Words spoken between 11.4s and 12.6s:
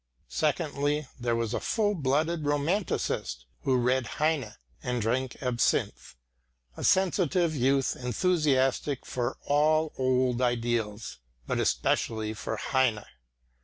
but especially for